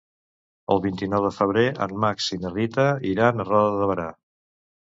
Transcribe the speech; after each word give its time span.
El 0.75 0.79
vint-i-nou 0.85 1.25
de 1.27 1.31
febrer 1.35 1.65
en 1.87 1.93
Max 2.05 2.31
i 2.39 2.39
na 2.47 2.53
Rita 2.57 2.87
iran 3.13 3.45
a 3.45 3.47
Roda 3.53 3.81
de 3.83 3.93
Berà. 3.93 4.09